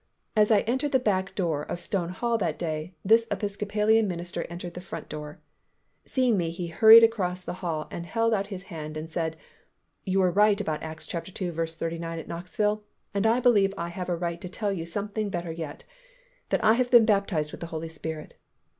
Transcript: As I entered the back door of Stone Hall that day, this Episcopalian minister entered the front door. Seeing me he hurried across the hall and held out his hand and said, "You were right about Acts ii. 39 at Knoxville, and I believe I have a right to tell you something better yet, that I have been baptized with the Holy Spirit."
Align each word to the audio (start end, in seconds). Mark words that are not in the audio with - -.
As 0.35 0.49
I 0.49 0.61
entered 0.61 0.93
the 0.93 0.97
back 0.99 1.35
door 1.35 1.61
of 1.61 1.79
Stone 1.79 2.09
Hall 2.09 2.35
that 2.39 2.57
day, 2.57 2.95
this 3.05 3.27
Episcopalian 3.29 4.07
minister 4.07 4.47
entered 4.49 4.73
the 4.73 4.81
front 4.81 5.07
door. 5.09 5.39
Seeing 6.05 6.37
me 6.37 6.49
he 6.49 6.69
hurried 6.69 7.03
across 7.03 7.43
the 7.45 7.53
hall 7.61 7.87
and 7.91 8.07
held 8.07 8.33
out 8.33 8.47
his 8.47 8.63
hand 8.63 8.97
and 8.97 9.11
said, 9.11 9.37
"You 10.03 10.21
were 10.21 10.31
right 10.31 10.59
about 10.59 10.81
Acts 10.81 11.07
ii. 11.13 11.51
39 11.51 12.17
at 12.17 12.27
Knoxville, 12.27 12.83
and 13.13 13.27
I 13.27 13.39
believe 13.39 13.75
I 13.77 13.89
have 13.89 14.09
a 14.09 14.15
right 14.15 14.41
to 14.41 14.49
tell 14.49 14.71
you 14.73 14.87
something 14.87 15.29
better 15.29 15.51
yet, 15.51 15.83
that 16.49 16.63
I 16.63 16.73
have 16.73 16.89
been 16.89 17.05
baptized 17.05 17.51
with 17.51 17.59
the 17.61 17.67
Holy 17.67 17.87
Spirit." 17.89 18.33